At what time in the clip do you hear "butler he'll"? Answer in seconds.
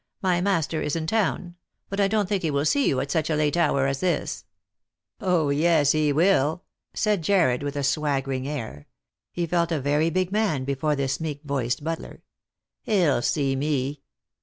11.83-13.21